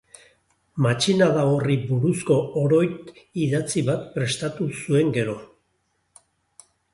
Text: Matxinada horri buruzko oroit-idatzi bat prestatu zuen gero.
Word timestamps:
Matxinada 0.85 1.43
horri 1.49 1.75
buruzko 1.89 2.37
oroit-idatzi 2.61 3.85
bat 3.91 4.09
prestatu 4.17 4.71
zuen 4.81 5.13
gero. 5.19 5.37